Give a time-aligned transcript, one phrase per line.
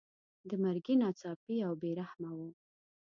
[0.49, 2.49] د مرګي ناڅاپي او بې رحمه وو.